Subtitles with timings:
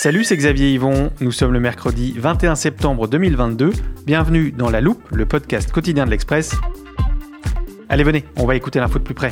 [0.00, 1.10] Salut, c'est Xavier Yvon.
[1.20, 3.72] Nous sommes le mercredi 21 septembre 2022.
[4.06, 6.54] Bienvenue dans La Loupe, le podcast quotidien de l'Express.
[7.88, 9.30] Allez, venez, on va écouter l'info de plus près.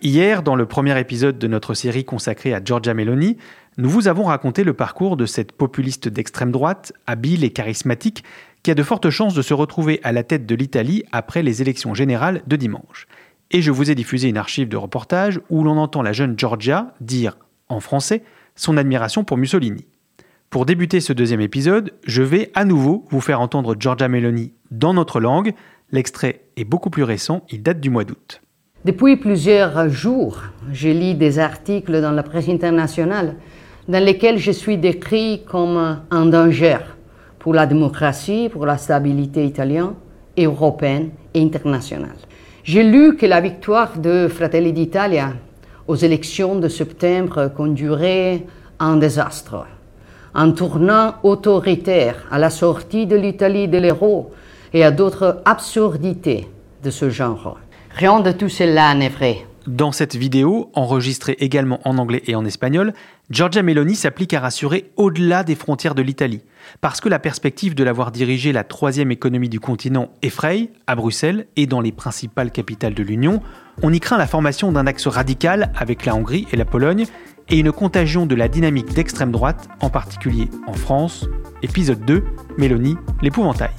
[0.00, 3.36] Hier, dans le premier épisode de notre série consacrée à Giorgia Meloni,
[3.76, 8.24] nous vous avons raconté le parcours de cette populiste d'extrême droite, habile et charismatique,
[8.62, 11.60] qui a de fortes chances de se retrouver à la tête de l'Italie après les
[11.60, 13.06] élections générales de dimanche.
[13.50, 16.92] Et je vous ai diffusé une archive de reportage où l'on entend la jeune Giorgia
[17.00, 18.22] dire, en français,
[18.56, 19.86] son admiration pour Mussolini.
[20.50, 24.92] Pour débuter ce deuxième épisode, je vais à nouveau vous faire entendre Giorgia Meloni dans
[24.92, 25.54] notre langue.
[25.92, 28.42] L'extrait est beaucoup plus récent, il date du mois d'août.
[28.84, 33.36] Depuis plusieurs jours, je lis des articles dans la presse internationale
[33.88, 36.78] dans lesquels je suis décrit comme un danger
[37.38, 39.94] pour la démocratie, pour la stabilité italienne,
[40.36, 42.16] européenne et internationale.
[42.68, 45.32] J'ai lu que la victoire de Fratelli d'Italia
[45.86, 48.44] aux élections de septembre conduirait
[48.78, 49.64] à un désastre,
[50.34, 54.32] un tournant autoritaire à la sortie de l'Italie de l'euro
[54.74, 56.46] et à d'autres absurdités
[56.84, 57.56] de ce genre.
[57.96, 59.46] Rien de tout cela n'est vrai.
[59.68, 62.94] Dans cette vidéo, enregistrée également en anglais et en espagnol,
[63.28, 66.40] Giorgia Meloni s'applique à rassurer au-delà des frontières de l'Italie.
[66.80, 71.48] Parce que la perspective de l'avoir dirigé la troisième économie du continent effraie, à Bruxelles
[71.56, 73.42] et dans les principales capitales de l'Union,
[73.82, 77.04] on y craint la formation d'un axe radical avec la Hongrie et la Pologne
[77.50, 81.28] et une contagion de la dynamique d'extrême droite, en particulier en France.
[81.62, 82.24] Épisode 2,
[82.56, 83.72] Mélanie, l'épouvantail.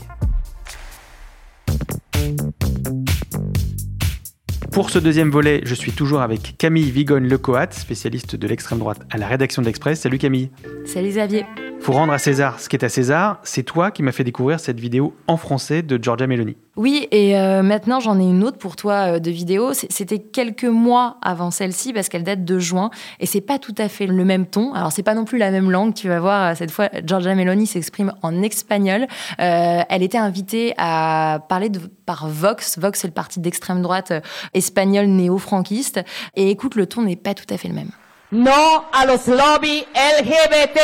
[4.71, 9.17] Pour ce deuxième volet, je suis toujours avec Camille Vigogne-Lecoat, spécialiste de l'extrême droite à
[9.17, 10.01] la rédaction de l'Express.
[10.01, 10.51] Salut Camille.
[10.85, 11.45] Salut Xavier.
[11.79, 13.39] Faut rendre à César ce qui est à César.
[13.43, 16.55] C'est toi qui m'as fait découvrir cette vidéo en français de Georgia Meloni.
[16.79, 19.73] Oui, et euh, maintenant j'en ai une autre pour toi euh, de vidéo.
[19.73, 23.89] C'était quelques mois avant celle-ci parce qu'elle date de juin et c'est pas tout à
[23.89, 24.73] fait le même ton.
[24.73, 25.93] Alors c'est pas non plus la même langue.
[25.93, 29.07] Tu vas voir, euh, cette fois Georgia Meloni s'exprime en espagnol.
[29.39, 31.69] elle était invitée à parler
[32.05, 32.79] par Vox.
[32.79, 34.13] Vox c'est le parti d'extrême droite
[34.53, 35.99] espagnol néo-franquiste.
[36.37, 37.91] Et écoute, le ton n'est pas tout à fait le même.
[38.31, 40.79] Non a los lobbies LGBT.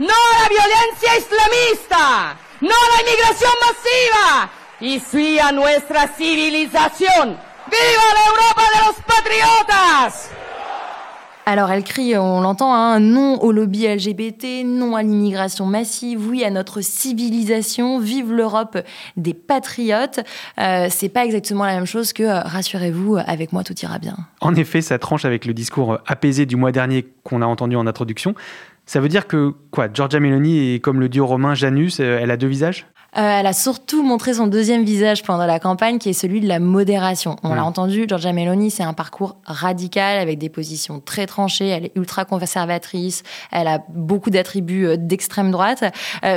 [0.00, 7.38] no a la violencia islamista, no a la inmigración masiva y sí a nuestra civilización.
[7.66, 10.30] ¡Viva la Europa de los patriotas!
[11.46, 16.42] Alors elle crie, on l'entend, hein, non au lobby LGBT, non à l'immigration massive, oui
[16.42, 18.78] à notre civilisation, vive l'Europe
[19.16, 20.20] des patriotes.
[20.58, 24.16] Euh, c'est pas exactement la même chose que euh, rassurez-vous, avec moi tout ira bien.
[24.40, 27.86] En effet, ça tranche avec le discours apaisé du mois dernier qu'on a entendu en
[27.86, 28.34] introduction.
[28.86, 32.30] Ça veut dire que quoi, Giorgia Meloni est comme le dieu romain Janus, euh, elle
[32.30, 32.86] a deux visages?
[33.16, 36.48] Euh, elle a surtout montré son deuxième visage pendant la campagne, qui est celui de
[36.48, 37.36] la modération.
[37.42, 37.66] On l'a hmm.
[37.66, 41.68] entendu, Giorgia Meloni, c'est un parcours radical avec des positions très tranchées.
[41.68, 43.22] Elle est ultra conservatrice.
[43.52, 45.84] Elle a beaucoup d'attributs euh, d'extrême droite.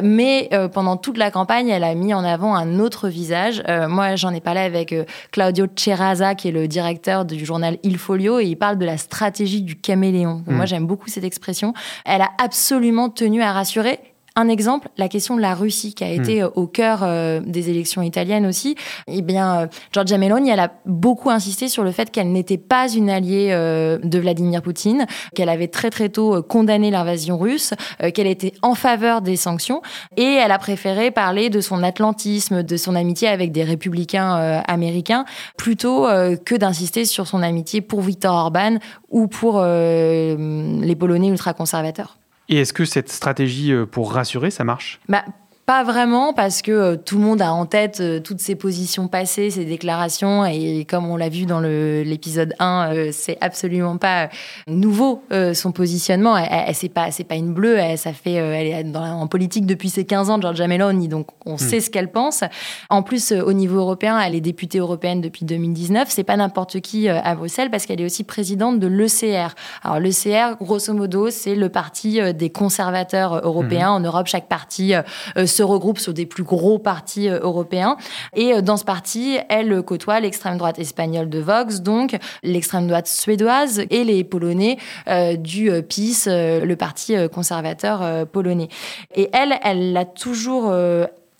[0.03, 3.63] mais pendant toute la campagne, elle a mis en avant un autre visage.
[3.88, 4.94] moi, j'en ai parlé avec
[5.31, 8.97] Claudio Cerasa, qui est le directeur du journal Il Folio, et il parle de la
[8.97, 10.44] stratégie du caméléon.
[10.47, 10.68] Moi, hmm.
[10.68, 11.73] j'aime beaucoup cette expression.
[12.06, 14.00] Elle a absolument tenu à rassurer
[14.39, 17.72] Un exemple, la question de la Russie, qui a été euh, au cœur euh, des
[17.72, 18.75] élections italiennes aussi.
[19.07, 22.88] Eh bien, euh, Giorgia Meloni, elle a beaucoup insisté sur le fait qu'elle n'était pas
[22.88, 27.74] une alliée de Vladimir Poutine, qu'elle avait très très tôt condamné l'invasion russe,
[28.13, 29.81] qu'elle était en faveur des sanctions,
[30.18, 35.25] et elle a préféré parler de son atlantisme, de son amitié avec des républicains américains,
[35.57, 38.78] plutôt que d'insister sur son amitié pour Viktor Orban
[39.10, 42.18] ou pour les Polonais ultra-conservateurs.
[42.49, 44.99] Et est-ce que cette stratégie euh, pour rassurer, ça marche?
[45.09, 45.25] Bah,
[45.68, 49.10] pas vraiment, parce que euh, tout le monde a en tête euh, toutes ses positions
[49.10, 54.30] passées, ses déclarations, et comme on l'a vu dans l'épisode 1, euh, c'est absolument pas
[54.68, 55.24] nouveau
[55.54, 56.38] son positionnement.
[56.38, 59.28] Elle, elle c'est pas, c'est pas une bleue, elle, ça fait, elle est dans, en
[59.28, 61.58] politique depuis ses 15 ans, Georgia Meloni, donc on hmm.
[61.58, 62.46] sait ce qu'elle pense.
[62.90, 66.08] En plus, au niveau européen, elle est députée européenne depuis 2019.
[66.10, 69.54] C'est pas n'importe qui à Bruxelles, parce qu'elle est aussi présidente de l'ECR.
[69.84, 73.90] Alors l'ECR, grosso modo, c'est le parti des conservateurs européens.
[73.92, 73.96] Hmm.
[73.96, 74.94] En Europe, chaque parti
[75.36, 77.98] se regroupe sur des plus gros partis euh, européens.
[78.36, 83.07] Et euh, dans ce parti, elle côtoie l'extrême droite espagnole de Vox, donc l'extrême droite
[83.07, 84.77] suédoise et les Polonais
[85.07, 88.69] euh, du PiS, le parti conservateur polonais.
[89.15, 90.74] Et elle, elle l'a toujours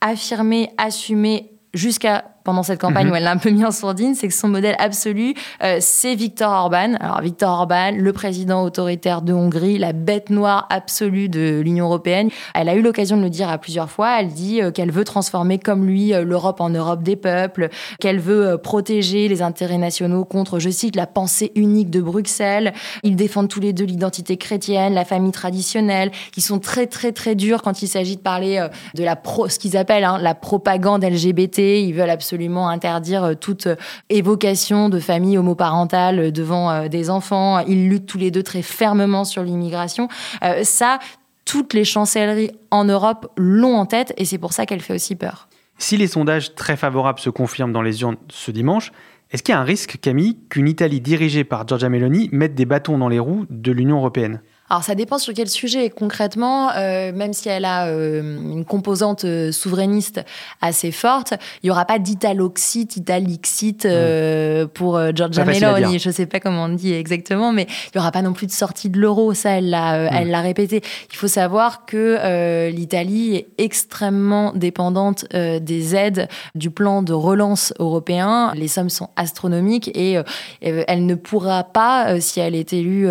[0.02, 3.12] affirmé, assumé jusqu'à pendant cette campagne mhm.
[3.12, 5.34] où elle l'a un peu mis en sourdine, c'est que son modèle absolu,
[5.66, 6.94] euh, c'est Viktor Orban.
[7.02, 12.30] Alors Viktor Orban, le président autoritaire de Hongrie, la bête noire absolue de l'Union européenne.
[12.56, 14.22] Elle a eu l'occasion de le dire à plusieurs fois.
[14.22, 17.68] Elle dit euh, qu'elle veut transformer comme lui euh, l'Europe en Europe des peuples,
[18.00, 22.72] qu'elle veut protéger les intérêts nationaux contre, je cite, la pensée unique de Bruxelles.
[23.04, 27.36] Ils défendent tous les deux l'identité chrétienne, la famille traditionnelle, qui sont très très très
[27.36, 28.66] durs quand il s'agit de parler
[28.96, 31.60] de la pro, ce qu'ils appellent hein, la propagande LGBT.
[31.60, 33.76] Ils veulent absolument absolument interdire euh, toute euh,
[34.10, 37.60] évocation de famille homoparentale euh, devant des enfants.
[37.62, 40.08] Ils luttent tous les deux très fermement sur l'immigration.
[40.64, 41.00] ça,
[41.46, 45.16] toutes les chancelleries en Europe l'ont en tête et c'est pour ça qu'elle fait aussi
[45.16, 45.48] peur.
[45.80, 48.92] Si les sondages très favorables se confirment dans les urnes ce dimanche,
[49.32, 52.66] est-ce qu'il y a un risque, Camille, qu'une Italie dirigée par Giorgia Meloni mette des
[52.66, 54.42] bâtons dans les roues de l'Union européenne?
[54.70, 59.24] Alors ça dépend sur quel sujet concrètement, euh, même si elle a euh, une composante
[59.24, 60.22] euh, souverainiste
[60.62, 66.00] assez forte, il y aura pas d'italoxite, italixite euh, pour Giorgia Meloni.
[66.00, 68.52] Je sais pas comment on dit exactement, mais il y aura pas non plus de
[68.52, 69.34] sortie de l'euro.
[69.34, 70.82] Ça, elle l'a, elle l'a répété.
[71.12, 78.52] Il faut savoir que l'Italie est extrêmement dépendante des aides du plan de relance européen.
[78.56, 80.18] Les sommes sont astronomiques et
[80.62, 83.08] elle ne pourra pas, si elle est élue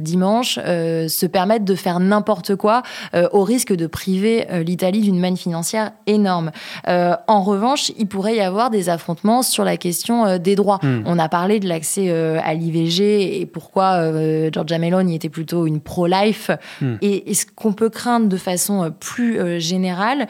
[0.00, 2.82] dimanche euh, se permettre de faire n'importe quoi
[3.14, 6.50] euh, au risque de priver euh, l'Italie d'une manne financière énorme.
[6.86, 10.78] en revanche, il pourrait y avoir des affrontements sur la question des droits.
[10.82, 11.02] Hmm.
[11.06, 14.12] On a parlé de l'accès à l'IVG et pourquoi
[14.50, 16.50] Giorgia Meloni était plutôt une pro-life.
[16.80, 16.96] Hmm.
[17.02, 20.26] Et, ce qu'on peut craindre de façon plus générale,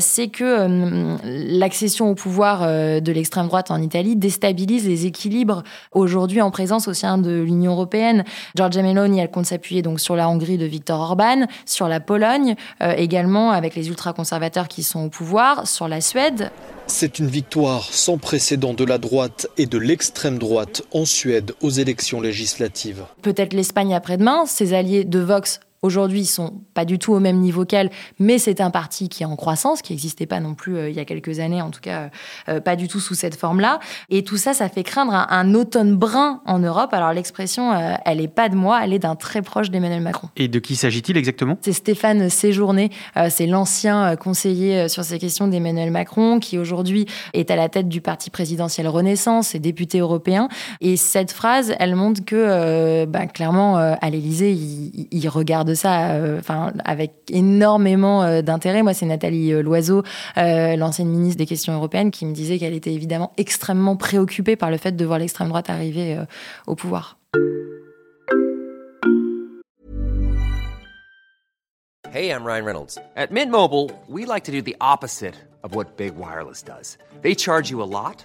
[0.00, 1.18] c'est que
[1.58, 6.94] l'accession au pouvoir de l'extrême droite en Italie déstabilise les équilibres aujourd'hui en présence au
[6.94, 8.24] sein de l'Union européenne.
[8.54, 12.56] Giorgia Meloni, elle compte s'appuyer donc sur la Hongrie de Viktor Orban, sur la Pologne
[12.82, 16.50] euh, également avec les ultra-conservateurs qui sont au pouvoir, sur la Suède.
[16.86, 21.70] C'est une victoire sans précédent de la droite et de l'extrême droite en Suède aux
[21.70, 23.04] élections législatives.
[23.20, 27.38] Peut-être l'Espagne après-demain, ses alliés de Vox Aujourd'hui, ils sont pas du tout au même
[27.38, 30.76] niveau qu'elle, mais c'est un parti qui est en croissance, qui n'existait pas non plus
[30.76, 32.08] euh, il y a quelques années, en tout cas euh,
[32.48, 33.78] euh, pas du tout sous cette forme-là.
[34.10, 36.92] Et tout ça, ça fait craindre un, automne brun en Europe.
[36.92, 37.72] Alors l'expression,
[38.04, 40.28] elle est pas de moi, elle est d'un très proche d'Emmanuel Macron.
[40.36, 41.56] Et de qui s'agit-il exactement?
[41.62, 42.90] C'est Stéphane Séjourné,
[43.30, 48.00] c'est l'ancien conseiller sur ces questions d'Emmanuel Macron, qui aujourd'hui est à la tête du
[48.00, 50.48] parti présidentiel Renaissance et député européen.
[50.80, 56.10] Et cette phrase, elle montre que, bah, clairement, à l'Élysée, il, il regarde de ça
[56.12, 58.82] euh, enfin avec énormément euh, d'intérêt.
[58.82, 60.02] Moi, c'est Nathalie euh, Loiseau,
[60.36, 64.78] l'ancienne ministre des questions européennes, qui me disait qu'elle était évidemment extrêmement préoccupée par le
[64.78, 66.18] fait de voir l'extrême droite arriver
[66.66, 67.18] au pouvoir.
[72.10, 72.98] Hey, I'm Ryan Reynolds.
[73.16, 73.52] At Mint
[74.08, 76.96] we like to do the opposite of what Big Wireless does.
[77.20, 78.24] They charge you a lot.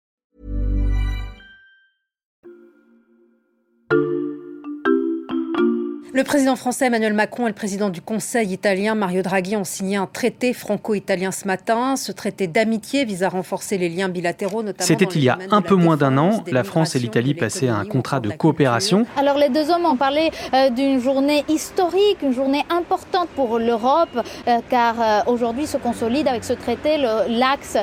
[6.13, 9.95] Le président français Emmanuel Macron et le président du Conseil italien Mario Draghi ont signé
[9.95, 11.95] un traité franco-italien ce matin.
[11.95, 14.85] Ce traité d'amitié vise à renforcer les liens bilatéraux, notamment.
[14.85, 16.43] C'était il y a un peu moins d'un an.
[16.51, 19.05] La France et l'Italie passaient un contrat de coopération.
[19.15, 24.09] Alors les deux hommes ont parlé euh, d'une journée historique, une journée importante pour l'Europe,
[24.49, 26.97] euh, car euh, aujourd'hui se consolide avec ce traité
[27.29, 27.77] l'axe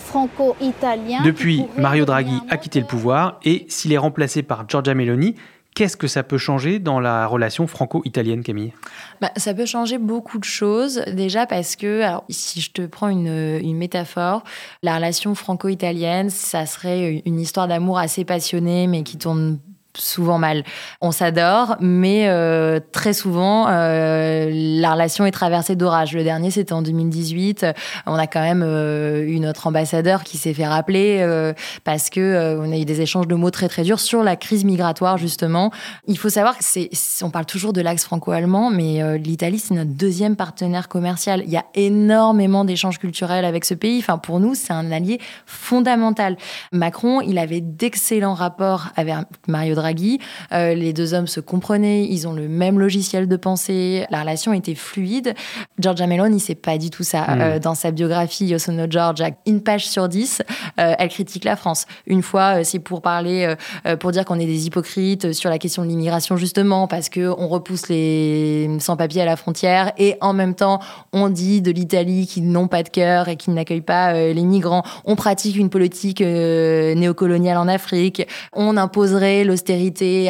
[0.00, 1.18] franco-italien.
[1.22, 5.34] Depuis, Mario Draghi a quitté le pouvoir et s'il est remplacé par Giorgia Meloni,
[5.74, 8.72] Qu'est-ce que ça peut changer dans la relation franco-italienne, Camille?
[9.20, 11.02] Bah, Ça peut changer beaucoup de choses.
[11.12, 14.44] Déjà parce que, alors, si je te prends une, une métaphore,
[14.84, 19.58] la relation franco-italienne, ça serait une histoire d'amour assez passionnée, mais qui tourne
[19.96, 20.64] souvent mal.
[21.00, 26.14] On s'adore, mais euh, très souvent, euh, la relation est traversée d'orages.
[26.14, 27.66] Le dernier, c'était en 2018.
[28.06, 31.52] On a quand même euh, eu notre ambassadeur qui s'est fait rappeler euh,
[31.84, 34.36] parce que euh, on a eu des échanges de mots très très durs sur la
[34.36, 35.70] crise migratoire justement.
[36.06, 36.90] Il faut savoir que c'est,
[37.22, 41.42] on parle toujours de l'axe franco-allemand, mais euh, l'Italie c'est notre deuxième partenaire commercial.
[41.46, 43.98] Il y a énormément d'échanges culturels avec ce pays.
[43.98, 46.36] Enfin, pour nous, c'est un allié fondamental.
[46.72, 49.14] Macron, il avait d'excellents rapports avec
[49.46, 50.18] Mario Draghi Draghi.
[50.52, 54.54] Euh, les deux hommes se comprenaient, ils ont le même logiciel de pensée, la relation
[54.54, 55.34] était fluide.
[55.78, 57.22] Giorgia Meloni, c'est pas du tout ça.
[57.22, 57.40] Mm.
[57.40, 60.42] Euh, dans sa biographie, Io sono Giorgia, une page sur dix,
[60.80, 61.86] euh, elle critique la France.
[62.06, 63.54] Une fois, c'est pour parler,
[64.00, 67.48] pour dire qu'on est des hypocrites sur la question de l'immigration, justement, parce que on
[67.48, 70.80] repousse les sans-papiers à la frontière et en même temps,
[71.12, 74.82] on dit de l'Italie qu'ils n'ont pas de cœur et qu'ils n'accueillent pas les migrants.
[75.04, 78.26] On pratique une politique néocoloniale en Afrique.
[78.52, 79.73] On imposerait l'austérité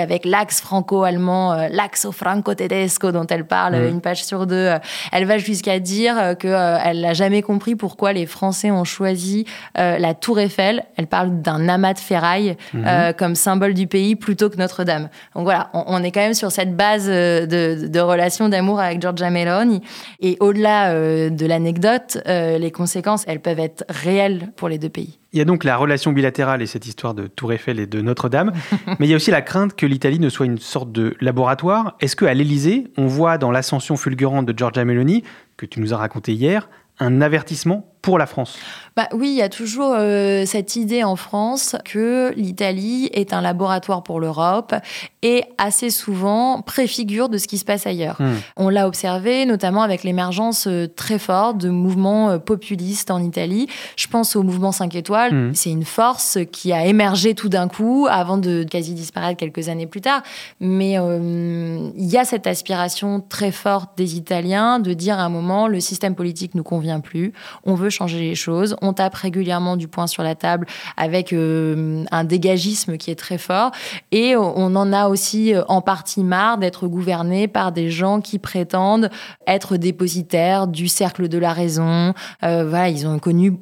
[0.01, 3.89] avec l'axe franco-allemand, euh, l'axe franco-tedesco dont elle parle Mhm.
[3.89, 4.55] une page sur deux.
[4.57, 4.79] Euh,
[5.13, 8.85] Elle va jusqu'à dire euh, que euh, elle n'a jamais compris pourquoi les Français ont
[8.85, 9.45] choisi
[9.77, 10.85] la Tour Eiffel.
[10.97, 12.85] Elle parle d'un amas de ferraille Mhm.
[12.87, 15.09] euh, comme symbole du pays plutôt que Notre-Dame.
[15.35, 19.01] Donc voilà, on, on est quand même sur cette base de, de relation d'amour avec
[19.01, 19.83] Giorgia Meloni.
[20.21, 20.93] Et au-delà
[21.31, 25.19] de l'anecdote, les conséquences, elles peuvent être réelles pour les deux pays.
[25.35, 28.01] Il y a donc la relation bilatérale et cette histoire de Tour Eiffel et de
[28.01, 28.53] Notre-Dame,
[29.01, 31.97] mais il y a aussi la crainte que l'Italie ne soit une sorte de laboratoire.
[31.99, 35.25] Est-ce qu'à l'Élysée, on voit dans l'ascension fulgurante de Giorgia Meloni,
[35.57, 36.69] que tu nous as raconté hier,
[37.01, 38.59] un avertissement pour la France
[38.97, 43.41] Bah oui, il y a toujours euh, cette idée en France que l'Italie est un
[43.41, 44.75] laboratoire pour l'Europe
[45.23, 48.17] et assez souvent préfigure de ce qui se passe ailleurs.
[48.21, 48.35] Hmm.
[48.57, 53.69] On l'a observé notamment avec l'émergence euh, très forte de mouvements euh, populistes en Italie.
[53.97, 55.33] Je pense au mouvement 5 étoiles.
[55.33, 55.55] Hmm.
[55.55, 59.87] C'est une force qui a émergé tout d'un coup avant de quasi disparaître quelques années
[59.87, 60.23] plus tard.
[60.61, 65.31] Mais euh, il y a cette aspiration très forte des Italiens de dire à un
[65.31, 67.33] moment le système politique nous convient plus,
[67.65, 72.05] on veut changer les choses, on tape régulièrement du poing sur la table avec euh,
[72.11, 73.71] un dégagisme qui est très fort
[74.13, 78.39] et on en a aussi euh, en partie marre d'être gouverné par des gens qui
[78.39, 79.11] prétendent
[79.47, 82.15] être dépositaires du cercle de la raison.
[82.43, 83.55] Euh, voilà, ils ont connu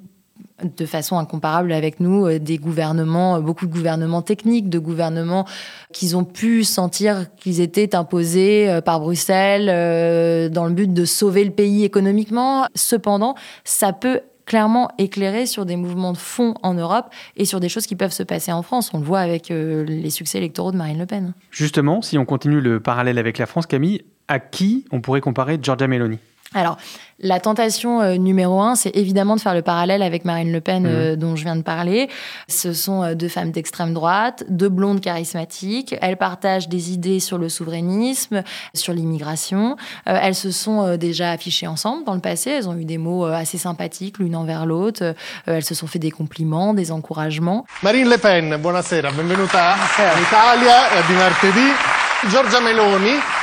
[0.62, 5.46] de façon incomparable avec nous euh, des gouvernements, euh, beaucoup de gouvernements techniques, de gouvernements
[5.92, 11.44] qu'ils ont pu sentir qu'ils étaient imposés euh, par Bruxelles dans le but de sauver
[11.44, 12.66] le pays économiquement.
[12.74, 17.06] Cependant, ça peut clairement éclairer sur des mouvements de fond en Europe
[17.36, 18.90] et sur des choses qui peuvent se passer en France.
[18.92, 21.32] On le voit avec les succès électoraux de Marine Le Pen.
[21.50, 25.58] Justement, si on continue le parallèle avec la France, Camille, à qui on pourrait comparer
[25.62, 26.18] Giorgia Meloni?
[26.54, 26.76] Alors,
[27.24, 30.86] la tentation euh, numéro un, c'est évidemment de faire le parallèle avec Marine Le Pen,
[30.86, 32.08] euh, dont je viens de parler.
[32.48, 35.94] Ce sont euh, deux femmes d'extrême droite, deux blondes charismatiques.
[36.00, 38.42] Elles partagent des idées sur le souverainisme,
[38.74, 39.76] sur l'immigration.
[40.08, 42.50] Euh, elles se sont euh, déjà affichées ensemble dans le passé.
[42.50, 45.02] Elles ont eu des mots euh, assez sympathiques l'une envers l'autre.
[45.02, 45.14] Euh,
[45.46, 47.66] elles se sont fait des compliments, des encouragements.
[47.82, 51.68] Marine Le Pen, buonasera, benvenuta in Italia eh, di martedì.
[52.28, 53.41] Giorgia Meloni.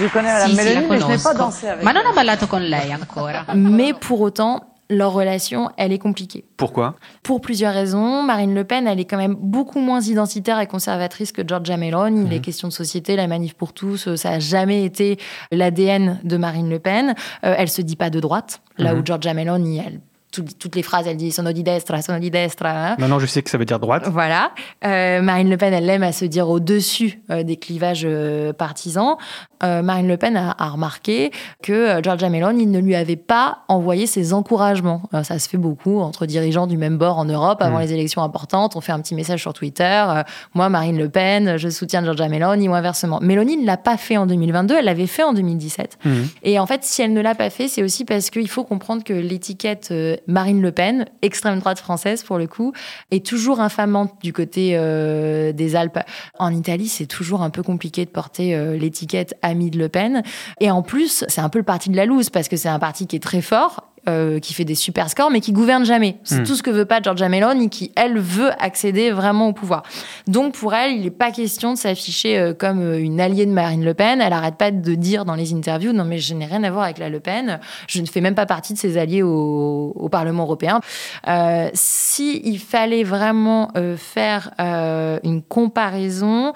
[0.00, 2.02] Je connais Sì, sì, la mais je n'ai pas dansé avec Ma elle.
[2.04, 3.44] non ballato con lei ancora.
[3.54, 6.44] Mais pour autant, leur relation, elle est compliquée.
[6.56, 6.94] Pourquoi?
[7.22, 8.22] Pour plusieurs raisons.
[8.22, 12.28] Marine Le Pen, elle est quand même beaucoup moins identitaire et conservatrice que Giorgia Meloni.
[12.28, 15.18] Les questions de société, la manif pour tous, euh, ça n'a jamais été
[15.52, 17.14] l'ADN de Marine Le Pen.
[17.44, 19.00] Euh, elle se dit pas de droite, là Mhm.
[19.00, 20.00] où Giorgia Meloni, elle,
[20.34, 22.70] tout- toutes les phrases, elle dit sono di destra, sono di destra.
[22.70, 22.96] hein.
[22.98, 24.08] Maintenant, je sais que ça veut dire droite.
[24.08, 24.50] Voilà.
[24.84, 29.16] Euh, Marine Le Pen, elle aime à se dire au-dessus euh, des clivages euh, partisans.
[29.62, 31.30] Euh, Marine Le Pen a, a remarqué
[31.62, 35.02] que Giorgia Meloni ne lui avait pas envoyé ses encouragements.
[35.22, 37.82] Ça se fait beaucoup entre dirigeants du même bord en Europe avant Mm.
[37.82, 38.76] les élections importantes.
[38.76, 40.04] On fait un petit message sur Twitter.
[40.08, 40.22] euh,
[40.54, 43.20] moi, Marine Le Pen, je soutiens Giorgia Meloni ou inversement.
[43.22, 45.98] Meloni ne l'a pas fait en 2022, elle l'avait fait en 2017.
[46.04, 46.28] Mhm.
[46.42, 49.02] Et en fait, si elle ne l'a pas fait, c'est aussi parce qu'il faut comprendre
[49.04, 49.92] que l'étiquette
[50.26, 52.72] Marine Le Pen, extrême droite française pour le coup,
[53.10, 56.00] est toujours infamante du côté euh, des Alpes.
[56.38, 60.22] En Italie, c'est toujours un peu compliqué de porter euh, l'étiquette amie de Le Pen.
[60.60, 62.78] Et en plus, c'est un peu le parti de la loose parce que c'est un
[62.78, 66.18] parti qui est très fort euh, qui fait des super scores, mais qui gouverne jamais.
[66.24, 66.44] C'est Mm.
[66.44, 69.82] tout ce que veut pas Giorgia Meloni, qui, elle, veut accéder vraiment au pouvoir.
[70.26, 73.50] Donc, pour elle, il n'est pas question de s'afficher euh, comme euh, une alliée de
[73.50, 74.20] Marine Le Pen.
[74.20, 76.84] Elle arrête pas de dire dans les interviews, non, mais je n'ai rien à voir
[76.84, 77.60] avec la Le Pen.
[77.88, 80.80] Je ne fais même pas partie de ses alliés au, au Parlement européen.
[81.26, 86.52] Euh, si il fallait vraiment faire une comparaison,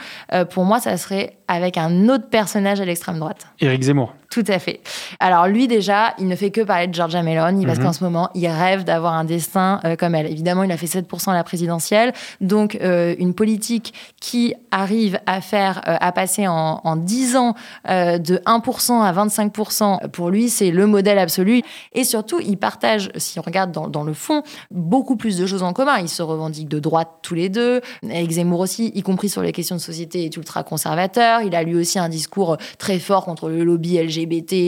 [0.51, 3.47] pour moi, ça serait avec un autre personnage à l'extrême droite.
[3.61, 4.15] Éric Zemmour.
[4.31, 4.81] Tout à fait.
[5.21, 7.85] Alors lui déjà, il ne fait que parler de Giorgia Meloni parce Mhm.
[7.85, 10.27] qu'en ce moment, il rêve d'avoir un destin euh, comme elle.
[10.27, 15.41] Évidemment, il a fait 7% à la présidentielle, donc euh, une politique qui arrive à
[15.41, 17.55] faire, euh, à passer en, en 10 ans
[17.87, 21.63] de 1% à 25%, pour lui, c'est le modèle absolu.
[21.95, 25.63] Et surtout, il partage, si on regarde dans, dans le fond, beaucoup plus de choses
[25.63, 25.99] en commun.
[26.01, 29.53] Ils se revendiquent de droite tous les deux, avec Zemmour aussi, y compris sur les
[29.53, 31.41] questions de société, est ultra conservateur.
[31.41, 34.18] Il a lui aussi un discours très fort contre le lobby LGBT,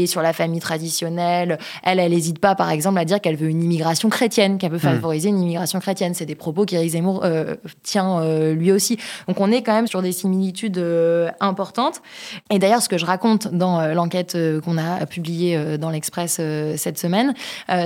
[0.06, 1.58] sur la famille traditionnelle.
[1.82, 4.78] Elle, elle n'hésite pas, par exemple, à dire qu'elle veut une immigration chrétienne, qu'elle veut
[4.78, 4.94] Mm.
[4.94, 6.14] favoriser une immigration chrétienne.
[6.14, 8.98] C'est des propos qu'Éric Zemmour euh, tient euh, lui aussi.
[9.28, 12.02] Donc on est quand même sur des similitudes euh, importantes.
[12.50, 16.40] Et d'ailleurs, ce que je raconte dans l'enquête qu'on a publiée dans l'Express
[16.76, 17.34] cette semaine,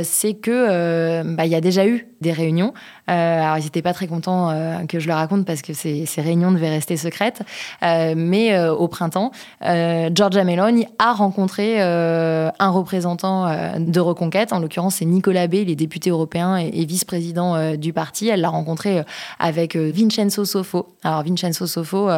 [0.03, 2.73] c'est que bah, il y a déjà eu des réunions.
[3.11, 6.07] Euh, alors ils n'étaient pas très contents euh, que je le raconte parce que ces,
[6.19, 7.43] réunions devaient rester secrètes.
[7.83, 9.31] Euh, mais au printemps,
[9.61, 14.53] Giorgia Meloni a rencontré un représentant de Reconquête.
[14.53, 18.29] En l'occurrence, c'est Nicolas B, il est député européen et, vice-président du parti.
[18.29, 19.03] Elle l'a rencontré
[19.39, 20.95] avec Vincenzo Sofo.
[21.03, 22.09] Alors Vincenzo Sofo,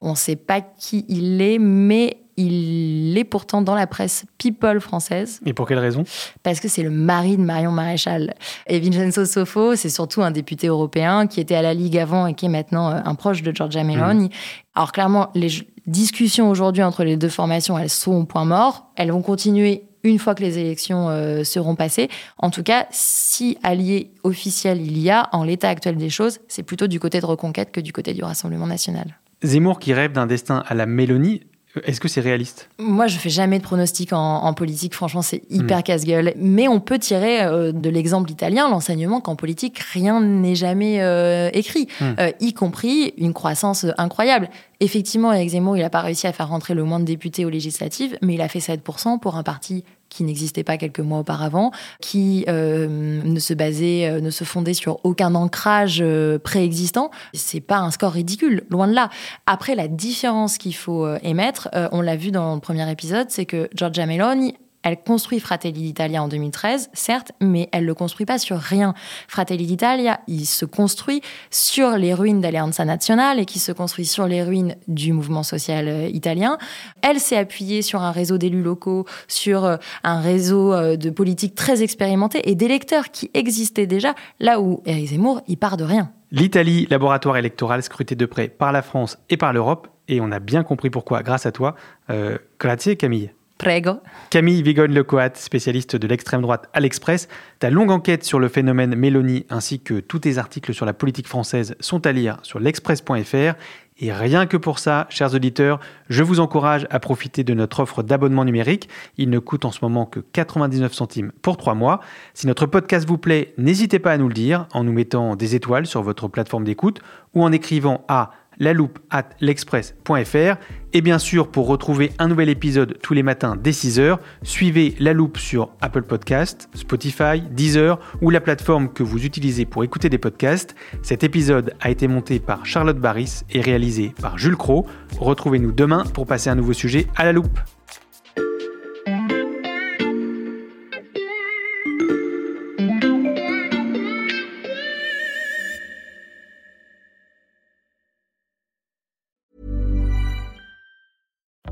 [0.00, 4.80] on ne sait pas qui il est, mais il est pourtant dans la presse people
[4.80, 6.04] française Et pour quelle raison?
[6.42, 8.34] Parce que c'est le mari de Marion Maréchal.
[8.66, 12.34] Et Vincenzo Sofo, c'est surtout un député européen qui était à la Ligue avant et
[12.34, 14.30] qui est maintenant euh, un proche de Giorgia Meloni.
[14.74, 15.48] Alors clairement, les
[15.86, 18.90] discussions aujourd'hui entre les deux formations, elles sont au point mort.
[18.96, 22.08] Elles vont continuer une fois que les élections euh, seront passées.
[22.38, 26.62] En tout cas, si allié officiel il y a, en l'état actuel des choses, c'est
[26.62, 29.18] plutôt du côté de Reconquête que du côté du Rassemblement national.
[29.42, 31.42] Zemmour qui rêve d'un destin à la Mélanie,
[31.84, 32.68] est-ce que c'est réaliste?
[32.78, 34.94] Moi, je fais jamais de pronostics en, en politique.
[34.94, 35.82] Franchement, c'est hyper Mm.
[35.82, 36.32] casse-gueule.
[36.36, 41.48] Mais on peut tirer euh, de l'exemple italien l'enseignement qu'en politique, rien n'est jamais euh,
[41.52, 42.04] écrit, Mm.
[42.18, 44.48] Euh, y compris une croissance incroyable.
[44.80, 47.50] Effectivement, Eric Zemmour, il n'a pas réussi à faire rentrer le moins de députés aux
[47.50, 51.70] législatives, mais il a fait 7% pour un parti qui n'existait pas quelques mois auparavant,
[52.00, 57.10] qui euh, ne se basait, euh, ne se fondait sur aucun ancrage euh, préexistant.
[57.32, 59.08] C'est pas un score ridicule, loin de là.
[59.46, 63.30] Après, la différence qu'il faut euh, émettre, euh, on l'a vu dans le premier épisode,
[63.30, 68.26] c'est que Giorgia Meloni, elle construit Fratelli d'Italia en 2013, certes, mais elle le construit
[68.26, 68.94] pas sur rien.
[69.28, 74.26] Fratelli d'Italia, il se construit sur les ruines d'Alleanza Nazionale et qui se construit sur
[74.26, 76.58] les ruines du mouvement social euh, italien.
[77.02, 81.54] Elle s'est appuyée sur un réseau d'élus locaux, sur euh, un réseau euh, de politiques
[81.54, 86.12] très expérimentés et d'électeurs qui existaient déjà, là où Éric Zemmour, il part de rien.
[86.32, 90.38] L'Italie, laboratoire électoral scruté de près par la France et par l'Europe, et on a
[90.38, 91.74] bien compris pourquoi grâce à toi.
[92.08, 93.32] Euh, grazie Camille.
[93.60, 94.00] Prego.
[94.30, 97.28] Camille Vigogne-Lecoat, spécialiste de l'extrême droite à l'Express.
[97.58, 101.28] Ta longue enquête sur le phénomène Mélanie ainsi que tous tes articles sur la politique
[101.28, 103.54] française sont à lire sur l'express.fr.
[104.02, 108.02] Et rien que pour ça, chers auditeurs, je vous encourage à profiter de notre offre
[108.02, 108.88] d'abonnement numérique.
[109.18, 112.00] Il ne coûte en ce moment que 99 centimes pour 3 mois.
[112.32, 115.54] Si notre podcast vous plaît, n'hésitez pas à nous le dire en nous mettant des
[115.54, 117.02] étoiles sur votre plateforme d'écoute
[117.34, 120.56] ou en écrivant à la loupe at l'express.fr.
[120.92, 125.12] Et bien sûr, pour retrouver un nouvel épisode tous les matins dès 6h, suivez La
[125.12, 130.18] Loupe sur Apple Podcast, Spotify, Deezer ou la plateforme que vous utilisez pour écouter des
[130.18, 130.74] podcasts.
[131.02, 134.86] Cet épisode a été monté par Charlotte Barris et réalisé par Jules Cro.
[135.18, 137.58] Retrouvez-nous demain pour passer un nouveau sujet à la loupe.